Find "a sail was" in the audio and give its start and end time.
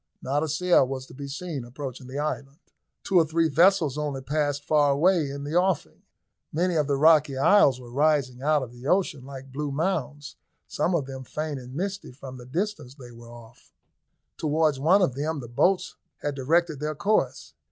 0.41-1.05